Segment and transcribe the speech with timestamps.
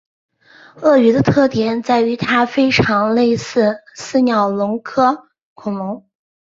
[0.77, 6.09] 灵鳄的特点在于它非常类似似鸟龙科恐龙。